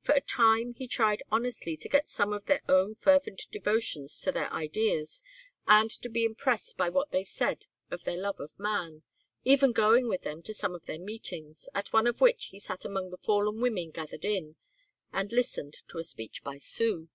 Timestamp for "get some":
1.90-2.32